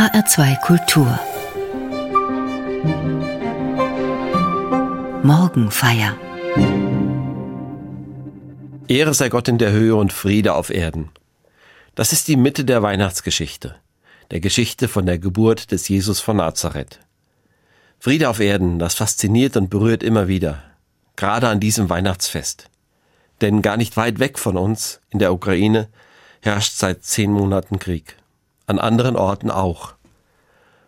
[0.00, 1.20] HR2 Kultur
[5.22, 6.16] Morgenfeier
[8.88, 11.10] Ehre sei Gott in der Höhe und Friede auf Erden.
[11.94, 13.76] Das ist die Mitte der Weihnachtsgeschichte,
[14.30, 17.00] der Geschichte von der Geburt des Jesus von Nazareth.
[17.98, 20.62] Friede auf Erden, das fasziniert und berührt immer wieder,
[21.16, 22.70] gerade an diesem Weihnachtsfest.
[23.42, 25.90] Denn gar nicht weit weg von uns, in der Ukraine,
[26.40, 28.16] herrscht seit zehn Monaten Krieg.
[28.70, 29.94] An anderen Orten auch.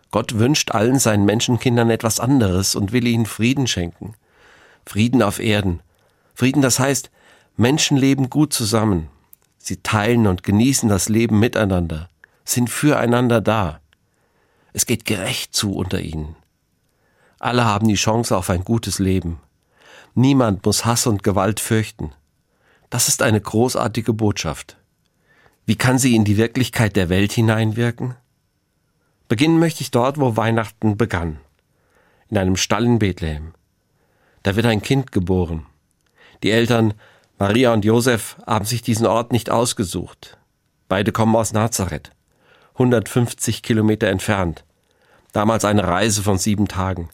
[0.09, 4.13] Gott wünscht allen seinen Menschenkindern etwas anderes und will ihnen Frieden schenken.
[4.85, 5.81] Frieden auf Erden.
[6.33, 7.11] Frieden, das heißt,
[7.57, 9.09] Menschen leben gut zusammen.
[9.57, 12.07] Sie teilen und genießen das Leben miteinander,
[12.45, 13.81] sind füreinander da.
[14.71, 16.37] Es geht gerecht zu unter ihnen.
[17.39, 19.41] Alle haben die Chance auf ein gutes Leben.
[20.15, 22.13] Niemand muss Hass und Gewalt fürchten.
[22.89, 24.77] Das ist eine großartige Botschaft.
[25.65, 28.15] Wie kann sie in die Wirklichkeit der Welt hineinwirken?
[29.29, 31.39] Beginnen möchte ich dort, wo Weihnachten begann.
[32.29, 33.53] In einem Stall in Bethlehem.
[34.43, 35.65] Da wird ein Kind geboren.
[36.43, 36.93] Die Eltern
[37.39, 40.37] Maria und Josef haben sich diesen Ort nicht ausgesucht.
[40.89, 42.11] Beide kommen aus Nazareth,
[42.73, 44.65] 150 Kilometer entfernt.
[45.31, 47.09] Damals eine Reise von sieben Tagen.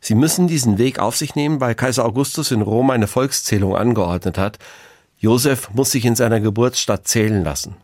[0.00, 4.36] Sie müssen diesen Weg auf sich nehmen, weil Kaiser Augustus in Rom eine Volkszählung angeordnet
[4.36, 4.58] hat,
[5.22, 7.76] Josef muss sich in seiner Geburtsstadt zählen lassen.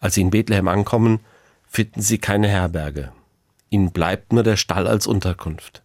[0.00, 1.20] Als sie in Bethlehem ankommen,
[1.68, 3.12] finden sie keine Herberge.
[3.68, 5.82] Ihnen bleibt nur der Stall als Unterkunft.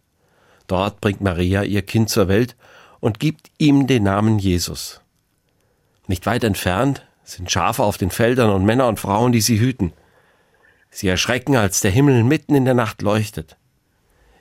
[0.66, 2.56] Dort bringt Maria ihr Kind zur Welt
[2.98, 5.02] und gibt ihm den Namen Jesus.
[6.06, 9.92] Nicht weit entfernt sind Schafe auf den Feldern und Männer und Frauen, die sie hüten.
[10.90, 13.58] Sie erschrecken, als der Himmel mitten in der Nacht leuchtet.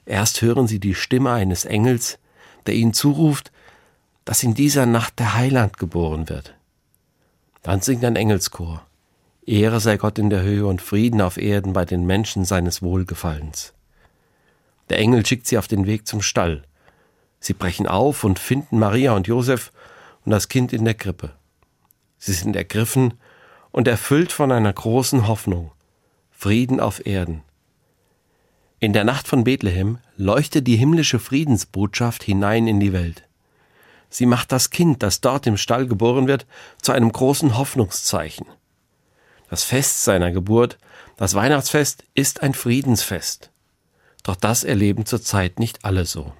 [0.06, 2.18] Erst hören sie die Stimme eines Engels,
[2.66, 3.52] der ihnen zuruft,
[4.28, 6.54] dass in dieser Nacht der Heiland geboren wird.
[7.64, 8.86] Dann singt ein Engelschor.
[9.46, 13.74] Ehre sei Gott in der Höhe und Frieden auf Erden bei den Menschen seines Wohlgefallens.
[14.90, 16.64] Der Engel schickt sie auf den Weg zum Stall.
[17.40, 19.72] Sie brechen auf und finden Maria und Josef
[20.26, 21.32] und das Kind in der Krippe.
[22.18, 23.14] Sie sind ergriffen
[23.72, 25.72] und erfüllt von einer großen Hoffnung.
[26.32, 27.44] Frieden auf Erden.
[28.80, 33.27] In der Nacht von Bethlehem leuchtet die himmlische Friedensbotschaft hinein in die Welt.
[34.10, 36.46] Sie macht das Kind, das dort im Stall geboren wird,
[36.82, 38.48] zu einem großen Hoffnungszeichen.
[39.50, 40.78] Das Fest seiner Geburt,
[41.18, 43.52] das Weihnachtsfest, ist ein Friedensfest.
[44.24, 46.34] Doch das erleben zurzeit nicht alle so.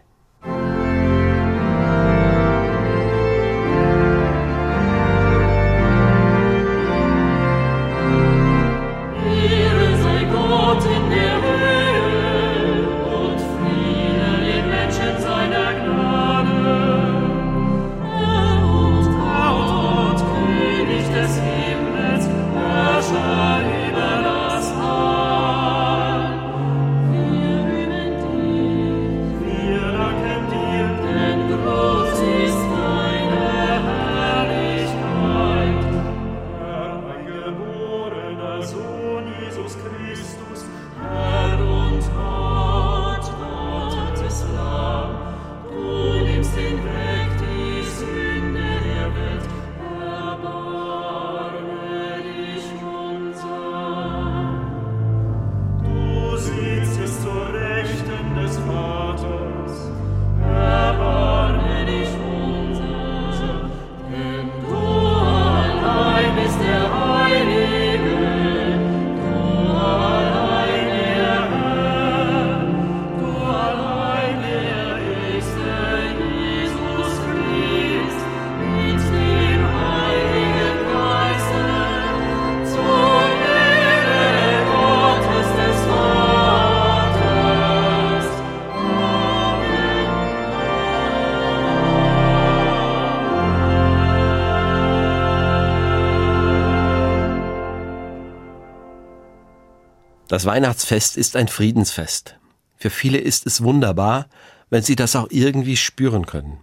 [100.38, 102.38] Das Weihnachtsfest ist ein Friedensfest.
[102.76, 104.28] Für viele ist es wunderbar,
[104.70, 106.60] wenn sie das auch irgendwie spüren können.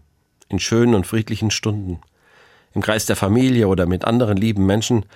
[0.48, 2.00] In schönen und friedlichen Stunden.
[2.72, 5.06] Im Kreis der Familie oder mit anderen lieben Menschen,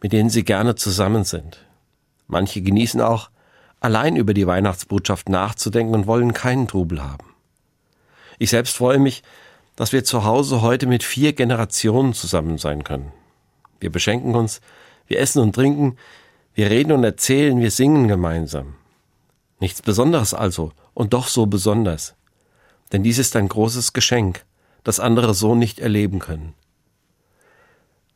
[0.00, 1.66] mit denen sie gerne zusammen sind.
[2.26, 3.28] Manche genießen auch,
[3.80, 7.34] allein über die Weihnachtsbotschaft nachzudenken und wollen keinen Trubel haben.
[8.38, 9.24] Ich selbst freue mich,
[9.76, 13.12] dass wir zu Hause heute mit vier Generationen zusammen sein können.
[13.78, 14.62] Wir beschenken uns,
[15.06, 15.98] wir essen und trinken,
[16.56, 18.76] wir reden und erzählen, wir singen gemeinsam.
[19.60, 22.14] Nichts Besonderes also, und doch so besonders.
[22.92, 24.46] Denn dies ist ein großes Geschenk,
[24.82, 26.54] das andere so nicht erleben können.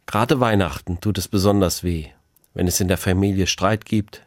[0.06, 2.06] Gerade Weihnachten tut es besonders weh,
[2.54, 4.22] wenn es in der Familie Streit gibt,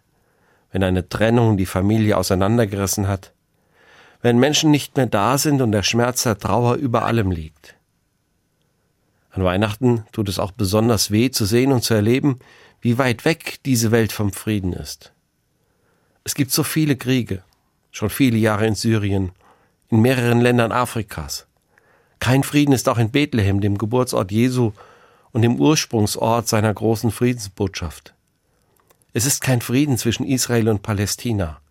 [0.72, 3.34] wenn eine Trennung die Familie auseinandergerissen hat,
[4.22, 7.78] wenn Menschen nicht mehr da sind und der Schmerz der Trauer über allem liegt.
[9.32, 12.38] An Weihnachten tut es auch besonders weh zu sehen und zu erleben,
[12.84, 15.14] wie weit weg diese Welt vom Frieden ist.
[16.26, 17.42] Es gibt so viele Kriege,
[17.92, 19.32] schon viele Jahre in Syrien,
[19.90, 21.48] in mehreren Ländern Afrikas.
[22.20, 24.74] Kein Frieden ist auch in Bethlehem, dem Geburtsort Jesu
[25.32, 28.14] und dem Ursprungsort seiner großen Friedensbotschaft.
[29.14, 31.62] Es ist kein Frieden zwischen Israel und Palästina.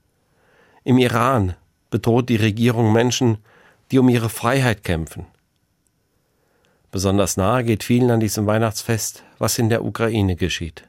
[0.82, 1.56] Im Iran
[1.90, 3.36] bedroht die Regierung Menschen,
[3.90, 5.26] die um ihre Freiheit kämpfen.
[6.90, 10.88] Besonders nahe geht vielen an diesem Weihnachtsfest, was in der Ukraine geschieht.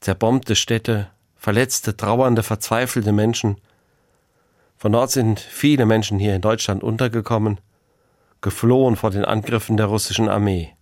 [0.00, 3.56] Zerbombte Städte, verletzte, trauernde, verzweifelte Menschen.
[4.76, 7.60] Von dort sind viele Menschen hier in Deutschland untergekommen,
[8.40, 10.74] geflohen vor den Angriffen der russischen Armee.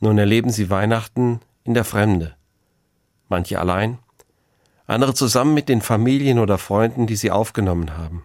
[0.00, 2.36] Nun erleben sie Weihnachten in der Fremde.
[3.28, 3.98] Manche allein,
[4.86, 8.24] andere zusammen mit den Familien oder Freunden, die sie aufgenommen haben.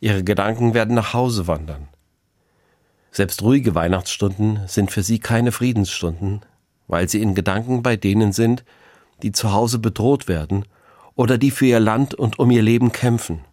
[0.00, 1.88] Ihre Gedanken werden nach Hause wandern.
[3.10, 6.40] Selbst ruhige Weihnachtsstunden sind für sie keine Friedensstunden,
[6.88, 8.64] weil sie in Gedanken bei denen sind,
[9.22, 10.64] die zu Hause bedroht werden
[11.14, 13.44] oder die für ihr Land und um ihr Leben kämpfen.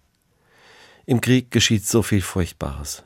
[1.05, 3.03] Im Krieg geschieht so viel Furchtbares.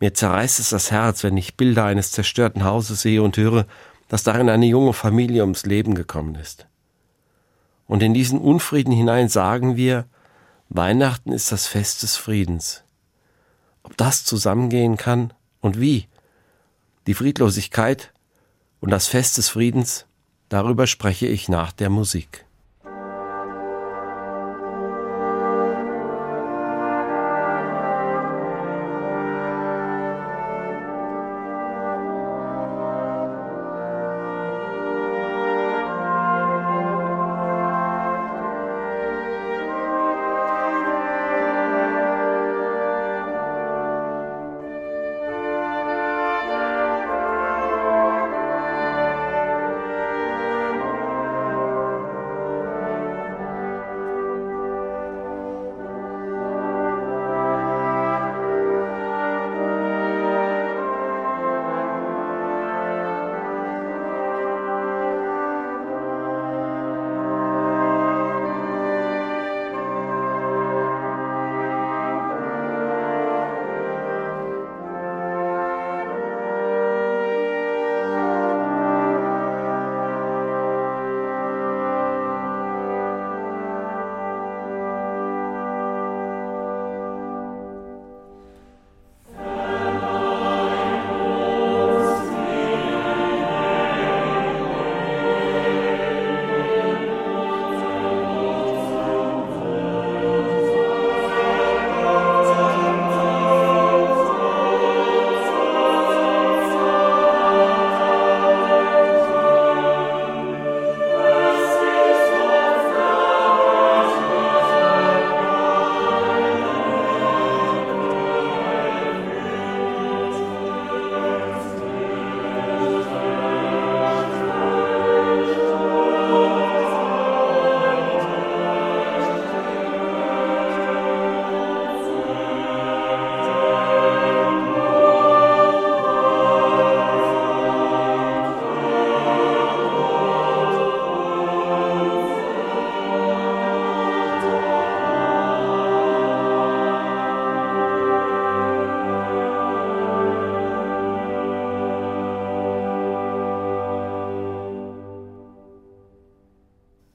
[0.00, 3.66] Mir zerreißt es das Herz, wenn ich Bilder eines zerstörten Hauses sehe und höre,
[4.08, 6.66] dass darin eine junge Familie ums Leben gekommen ist.
[7.86, 10.06] Und in diesen Unfrieden hinein sagen wir,
[10.68, 12.82] Weihnachten ist das Fest des Friedens.
[13.82, 16.08] Ob das zusammengehen kann, und wie?
[17.06, 18.11] Die Friedlosigkeit
[18.82, 20.06] und das Fest des Friedens,
[20.48, 22.44] darüber spreche ich nach der Musik.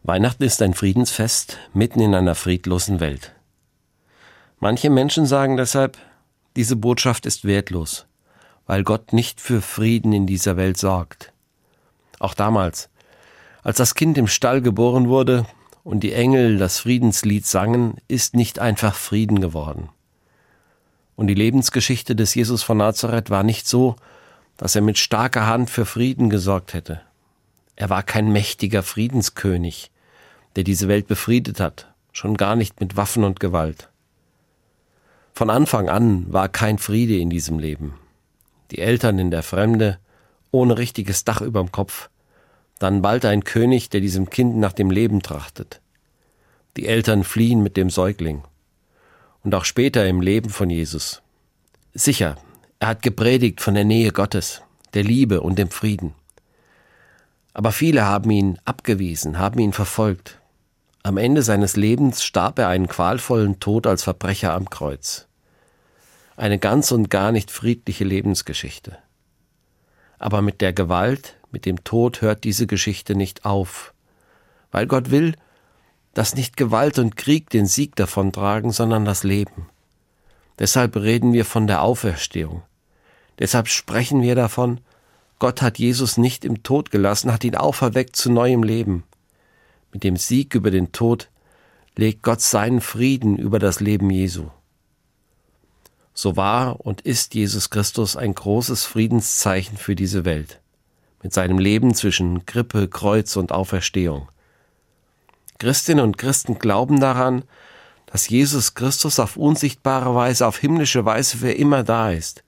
[0.07, 3.35] Weihnachten ist ein Friedensfest mitten in einer friedlosen Welt.
[4.57, 5.97] Manche Menschen sagen deshalb,
[6.55, 8.05] diese Botschaft ist wertlos,
[8.67, 11.33] weil Gott nicht für Frieden in dieser Welt sorgt.
[12.19, 12.87] Auch damals,
[13.63, 15.45] als das Kind im Stall geboren wurde
[15.83, 19.89] und die Engel das Friedenslied sangen, ist nicht einfach Frieden geworden.
[21.17, 23.97] Und die Lebensgeschichte des Jesus von Nazareth war nicht so,
[24.55, 27.01] dass er mit starker Hand für Frieden gesorgt hätte.
[27.75, 29.91] Er war kein mächtiger Friedenskönig,
[30.57, 33.89] der diese Welt befriedet hat, schon gar nicht mit Waffen und Gewalt.
[35.33, 37.93] Von Anfang an war kein Friede in diesem Leben.
[38.71, 39.99] Die Eltern in der Fremde,
[40.49, 42.09] ohne richtiges Dach überm Kopf,
[42.79, 45.79] dann bald ein König, der diesem Kind nach dem Leben trachtet.
[46.75, 48.41] Die Eltern fliehen mit dem Säugling.
[49.43, 51.21] Und auch später im Leben von Jesus.
[51.93, 52.35] Sicher,
[52.79, 54.63] er hat gepredigt von der Nähe Gottes,
[54.95, 56.15] der Liebe und dem Frieden.
[57.53, 60.39] Aber viele haben ihn abgewiesen, haben ihn verfolgt,
[61.07, 65.25] Am Ende seines Lebens starb er einen qualvollen Tod als Verbrecher am Kreuz.
[66.35, 68.97] Eine ganz und gar nicht friedliche Lebensgeschichte.
[70.19, 73.93] Aber mit der Gewalt, mit dem Tod hört diese Geschichte nicht auf,
[74.69, 75.35] weil Gott will,
[76.13, 79.69] dass nicht Gewalt und Krieg den Sieg davontragen, sondern das Leben.
[80.59, 82.63] Deshalb reden wir von der Auferstehung.
[83.39, 84.81] Deshalb sprechen wir davon,
[85.39, 89.05] Gott hat Jesus nicht im Tod gelassen, hat ihn auferweckt zu neuem Leben.
[89.91, 91.29] Mit dem Sieg über den Tod
[91.95, 94.49] legt Gott seinen Frieden über das Leben Jesu.
[96.13, 100.59] So war und ist Jesus Christus ein großes Friedenszeichen für diese Welt,
[101.21, 104.27] mit seinem Leben zwischen Grippe, Kreuz und Auferstehung.
[105.59, 107.43] Christinnen und Christen glauben daran,
[108.07, 112.43] dass Jesus Christus auf unsichtbare Weise, auf himmlische Weise für immer da ist.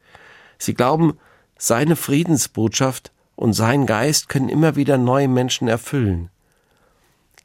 [0.58, 1.18] Sie glauben,
[1.58, 6.30] seine Friedensbotschaft und sein Geist können immer wieder neue Menschen erfüllen.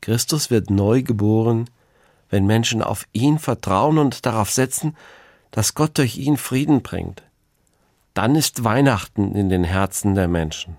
[0.04, 1.70] Christus wird neu geboren,
[2.28, 4.98] wenn Menschen auf ihn vertrauen und darauf setzen,
[5.50, 7.22] dass Gott durch ihn Frieden bringt.
[8.12, 10.76] Dann ist Weihnachten in den Herzen der Menschen.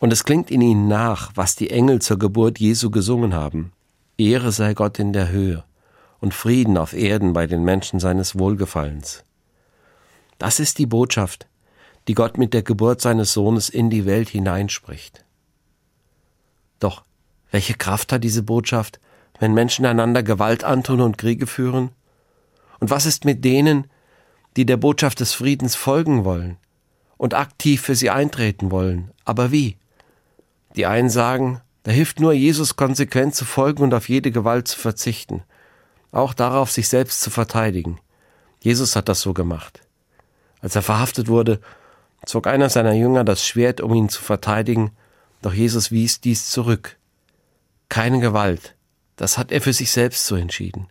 [0.00, 3.70] Und es klingt in ihnen nach, was die Engel zur Geburt Jesu gesungen haben.
[4.18, 5.62] Ehre sei Gott in der Höhe
[6.18, 9.22] und Frieden auf Erden bei den Menschen seines Wohlgefallens.
[10.38, 11.46] Das ist die Botschaft,
[12.08, 15.24] die Gott mit der Geburt seines Sohnes in die Welt hineinspricht.
[16.80, 17.04] Doch
[17.52, 18.98] welche Kraft hat diese Botschaft,
[19.38, 21.90] wenn Menschen einander Gewalt antun und Kriege führen?
[22.80, 23.88] Und was ist mit denen,
[24.56, 26.56] die der Botschaft des Friedens folgen wollen
[27.18, 29.12] und aktiv für sie eintreten wollen?
[29.24, 29.76] Aber wie?
[30.76, 34.78] Die einen sagen, da hilft nur Jesus konsequent zu folgen und auf jede Gewalt zu
[34.78, 35.42] verzichten,
[36.10, 38.00] auch darauf sich selbst zu verteidigen.
[38.60, 39.80] Jesus hat das so gemacht.
[40.60, 41.60] Als er verhaftet wurde,
[42.24, 44.92] zog einer seiner Jünger das Schwert, um ihn zu verteidigen,
[45.42, 46.96] doch Jesus wies dies zurück.
[47.92, 48.74] Keine Gewalt,
[49.16, 50.88] das hat er für sich selbst so entschieden.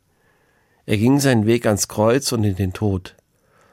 [0.86, 3.16] Er ging seinen Weg ans Kreuz und in den Tod.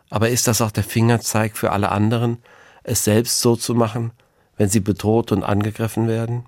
[0.09, 2.39] Aber ist das auch der Fingerzeig für alle anderen,
[2.85, 4.13] es selbst so zu machen,
[4.57, 6.47] wenn sie bedroht und angegriffen werden?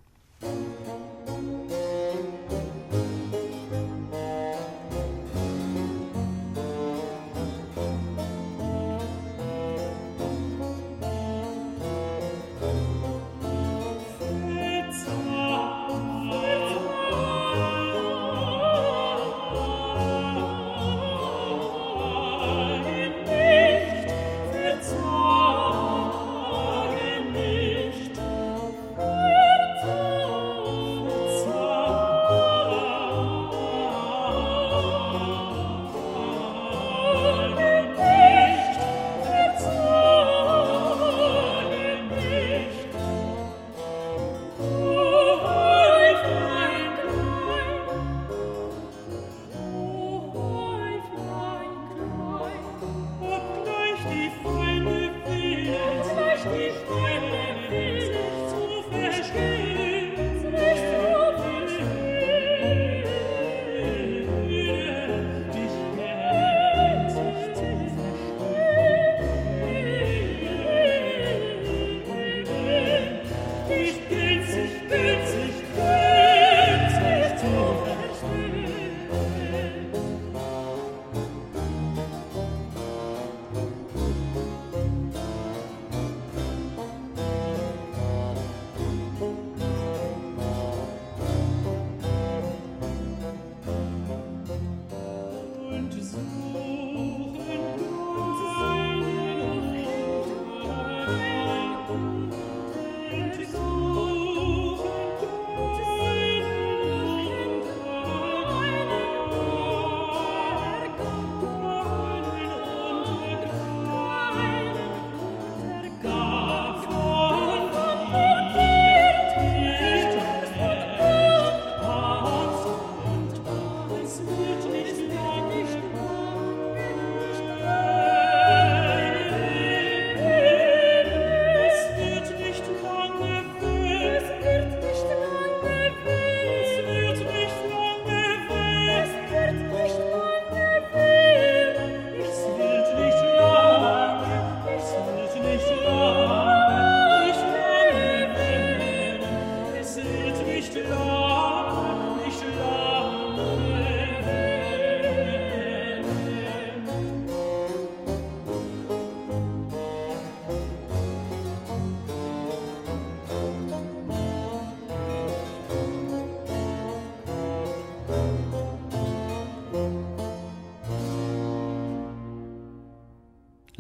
[96.13, 96.40] Jesus.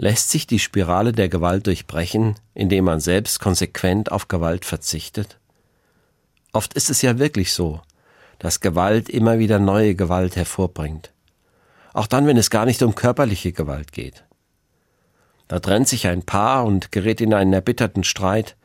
[0.02, 5.38] Lässt sich die Spirale der Gewalt durchbrechen, indem man selbst konsequent auf Gewalt verzichtet?
[6.54, 7.82] Oft ist es ja wirklich so,
[8.38, 11.12] dass Gewalt immer wieder neue Gewalt hervorbringt.
[11.92, 14.24] Auch dann, wenn es gar nicht um körperliche Gewalt geht.
[15.48, 18.56] Da trennt sich ein Paar und gerät in einen erbitterten Streit.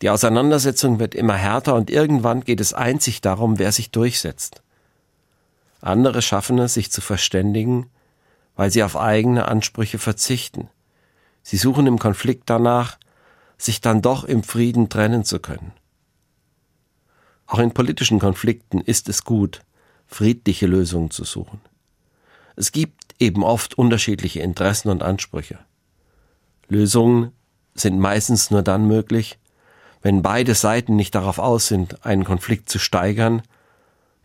[0.00, 4.62] Die Auseinandersetzung wird immer härter und irgendwann geht es einzig darum, wer sich durchsetzt.
[5.82, 7.90] Andere schaffen es, sich zu verständigen
[8.56, 10.68] weil sie auf eigene Ansprüche verzichten.
[11.42, 12.98] Sie suchen im Konflikt danach,
[13.58, 15.72] sich dann doch im Frieden trennen zu können.
[17.46, 19.62] Auch in politischen Konflikten ist es gut,
[20.06, 21.60] friedliche Lösungen zu suchen.
[22.56, 25.58] Es gibt eben oft unterschiedliche Interessen und Ansprüche.
[26.68, 27.32] Lösungen
[27.74, 29.38] sind meistens nur dann möglich,
[30.02, 33.42] wenn beide Seiten nicht darauf aus sind, einen Konflikt zu steigern,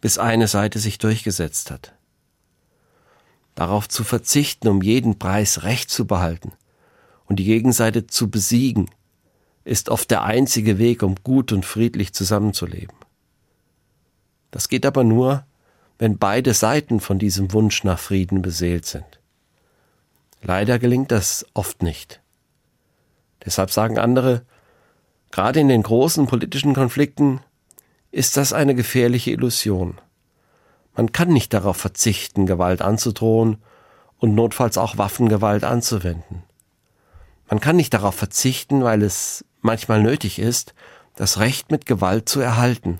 [0.02, 1.96] bis eine Seite sich durchgesetzt hat
[3.56, 6.52] darauf zu verzichten, um jeden Preis Recht zu behalten
[7.26, 8.90] und die Gegenseite zu besiegen,
[9.64, 12.96] ist oft der einzige Weg, um gut und friedlich zusammenzuleben.
[14.52, 15.46] Das geht aber nur,
[15.98, 19.20] wenn beide Seiten von diesem Wunsch nach Frieden beseelt sind.
[20.42, 22.22] Leider gelingt das oft nicht.
[23.44, 24.46] Deshalb sagen andere,
[25.32, 27.42] gerade in den großen politischen Konflikten
[28.12, 30.00] ist das eine gefährliche Illusion.
[30.96, 33.58] Man kann nicht darauf verzichten, Gewalt anzudrohen
[34.18, 36.44] und notfalls auch Waffengewalt anzuwenden.
[37.50, 40.74] Man kann nicht darauf verzichten, weil es manchmal nötig ist,
[41.16, 43.00] das Recht mit Gewalt zu erhalten.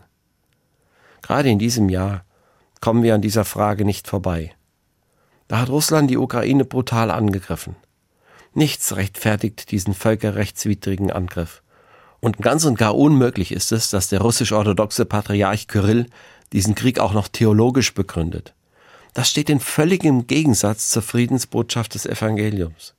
[1.22, 2.24] Gerade in diesem Jahr
[2.82, 4.52] kommen wir an dieser Frage nicht vorbei.
[5.48, 7.76] Da hat Russland die Ukraine brutal angegriffen.
[8.54, 11.62] Nichts rechtfertigt diesen völkerrechtswidrigen Angriff.
[12.20, 16.08] Und ganz und gar unmöglich ist es, dass der russisch-orthodoxe Patriarch Kyrill
[16.56, 18.54] diesen Krieg auch noch theologisch begründet.
[19.14, 22.94] Das steht in völligem Gegensatz zur Friedensbotschaft des Evangeliums.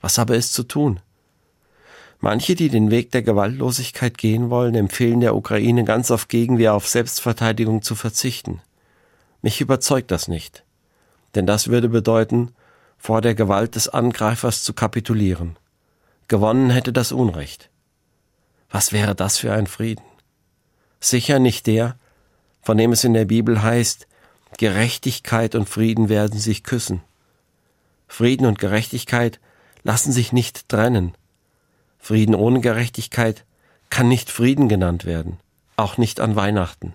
[0.00, 0.98] Was aber ist zu tun?
[2.18, 6.88] Manche, die den Weg der Gewaltlosigkeit gehen wollen, empfehlen der Ukraine ganz auf Gegenwehr auf
[6.88, 8.60] Selbstverteidigung zu verzichten.
[9.40, 10.64] Mich überzeugt das nicht.
[11.36, 12.50] Denn das würde bedeuten,
[12.96, 15.56] vor der Gewalt des Angreifers zu kapitulieren.
[16.26, 17.70] Gewonnen hätte das Unrecht.
[18.68, 20.02] Was wäre das für ein Frieden?
[20.98, 21.96] Sicher nicht der,
[22.62, 24.06] von dem es in der Bibel heißt,
[24.56, 27.02] Gerechtigkeit und Frieden werden sich küssen.
[28.08, 29.40] Frieden und Gerechtigkeit
[29.82, 31.14] lassen sich nicht trennen.
[31.98, 33.44] Frieden ohne Gerechtigkeit
[33.90, 35.38] kann nicht Frieden genannt werden,
[35.76, 36.94] auch nicht an Weihnachten.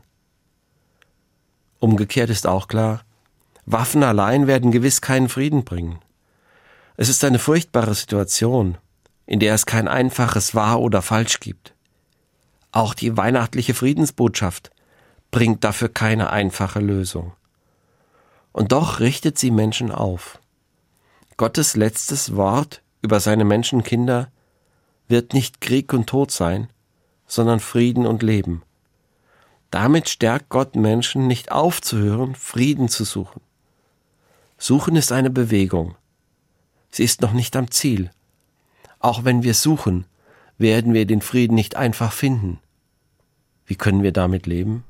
[1.79, 3.03] Umgekehrt ist auch klar,
[3.65, 5.99] Waffen allein werden gewiss keinen Frieden bringen.
[6.97, 8.77] Es ist eine furchtbare Situation,
[9.25, 11.73] in der es kein einfaches wahr oder falsch gibt.
[12.71, 14.71] Auch die weihnachtliche Friedensbotschaft
[15.33, 17.33] bringt dafür keine einfache Lösung.
[18.53, 20.39] Und doch richtet sie Menschen auf.
[21.37, 24.31] Gottes letztes Wort über seine Menschenkinder
[25.07, 26.69] wird nicht Krieg und Tod sein,
[27.25, 28.61] sondern Frieden und Leben.
[29.71, 33.41] Damit stärkt Gott Menschen nicht aufzuhören, Frieden zu suchen.
[34.59, 35.95] Suchen ist eine Bewegung.
[36.91, 38.11] Sie ist noch nicht am Ziel.
[38.99, 40.05] Auch wenn wir suchen,
[40.59, 42.59] werden wir den Frieden nicht einfach finden.
[43.65, 44.83] Wie können wir damit leben?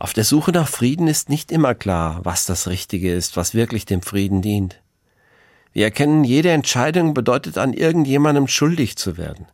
[0.00, 3.84] Auf der Suche nach Frieden ist nicht immer klar, was das Richtige ist, was wirklich
[3.84, 4.80] dem Frieden dient.
[5.74, 9.46] Wir erkennen, jede Entscheidung bedeutet an irgendjemandem schuldig zu werden.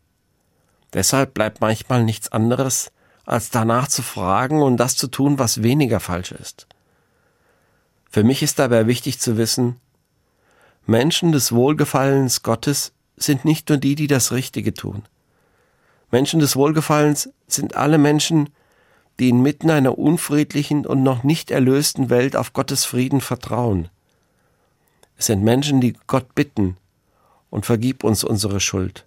[0.93, 2.93] Deshalb bleibt manchmal nichts anderes,
[3.25, 6.69] als danach zu fragen und das zu tun, was weniger falsch ist.
[8.09, 9.81] Für mich ist dabei wichtig zu wissen,
[10.87, 15.03] Menschen des Wohlgefallens Gottes sind nicht nur die, die das Richtige tun.
[16.13, 18.51] Menschen des Wohlgefallens sind alle Menschen,
[19.19, 23.89] die inmitten einer unfriedlichen und noch nicht erlösten Welt auf Gottes Frieden vertrauen.
[25.17, 26.77] Es sind Menschen, die Gott bitten
[27.51, 29.07] und vergib uns unsere Schuld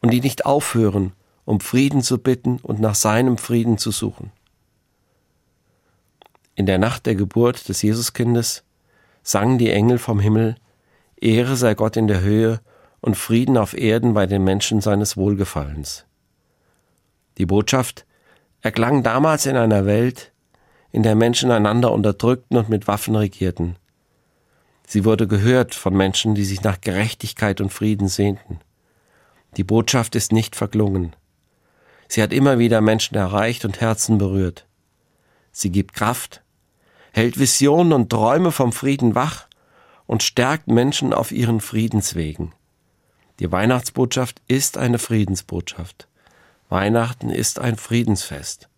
[0.00, 1.12] und die nicht aufhören,
[1.44, 4.32] um Frieden zu bitten und nach seinem Frieden zu suchen.
[6.54, 8.62] In der Nacht der Geburt des Jesuskindes
[9.22, 10.56] sangen die Engel vom Himmel
[11.22, 12.60] Ehre sei Gott in der Höhe
[13.00, 16.04] und Frieden auf Erden bei den Menschen seines Wohlgefallens.
[17.38, 18.04] Die Botschaft
[18.62, 20.32] erklang damals in einer Welt,
[20.92, 23.76] in der Menschen einander unterdrückten und mit Waffen regierten.
[24.86, 28.60] Sie wurde gehört von Menschen, die sich nach Gerechtigkeit und Frieden sehnten.
[29.56, 31.14] Die Botschaft ist nicht verklungen.
[32.08, 34.66] Sie hat immer wieder Menschen erreicht und Herzen berührt.
[35.50, 36.42] Sie gibt Kraft,
[37.12, 39.46] hält Visionen und Träume vom Frieden wach
[40.06, 42.52] und stärkt Menschen auf ihren Friedenswegen.
[43.40, 46.06] Die Weihnachtsbotschaft ist eine Friedensbotschaft.
[46.72, 48.70] Weihnachten ist ein Friedensfest.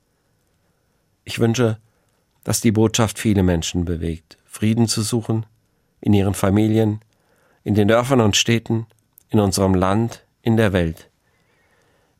[1.22, 1.78] Ich wünsche,
[2.42, 5.46] dass die Botschaft viele Menschen bewegt, Frieden zu suchen,
[6.00, 7.00] in ihren Familien,
[7.62, 8.88] in den Dörfern und Städten,
[9.28, 11.08] in unserem Land, in der Welt.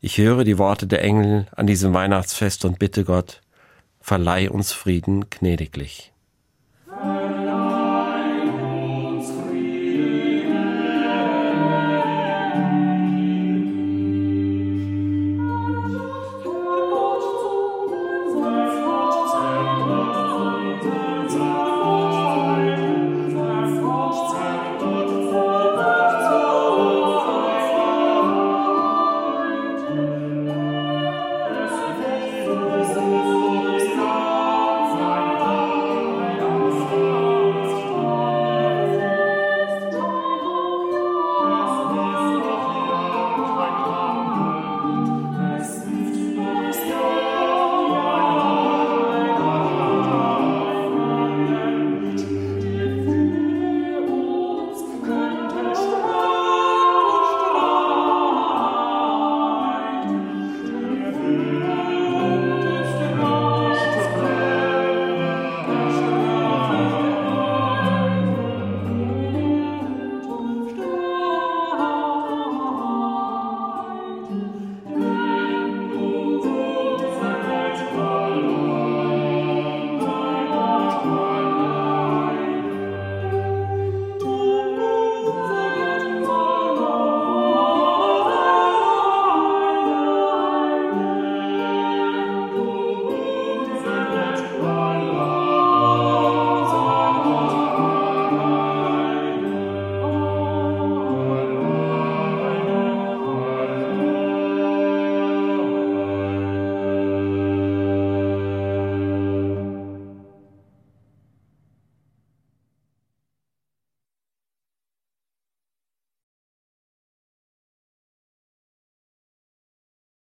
[0.00, 3.42] Ich höre die Worte der Engel an diesem Weihnachtsfest und bitte Gott,
[4.00, 6.13] verleih uns Frieden gnädiglich.